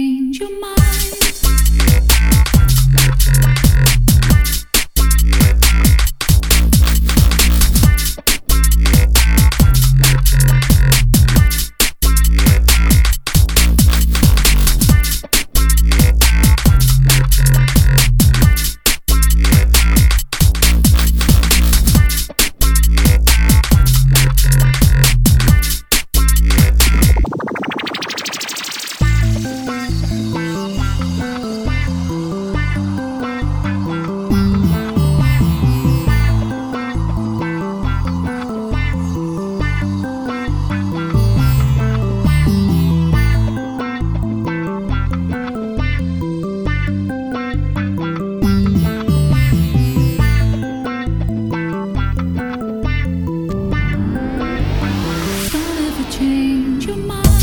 change 0.00 0.40
your 0.40 0.60
mind. 0.60 0.79
your 56.90 56.96
mind. 57.06 57.39